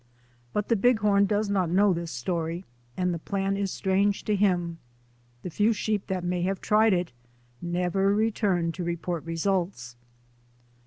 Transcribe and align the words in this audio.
But 0.51 0.67
the 0.69 0.75
Bighorn 0.75 1.27
does 1.27 1.47
not 1.47 1.69
know 1.69 1.93
tins 1.93 2.09
story 2.09 2.65
and 2.97 3.13
the 3.13 3.19
plan 3.19 3.55
is 3.55 3.69
strange 3.69 4.23
to 4.23 4.35
him. 4.35 4.79
The 5.43 5.51
few 5.51 5.73
sheep 5.73 6.07
that 6.07 6.23
may 6.23 6.41
have 6.41 6.59
tried 6.59 6.93
it 6.93 7.11
never 7.61 8.11
returned 8.11 8.73
to 8.73 8.83
report 8.83 9.23
results. 9.25 9.95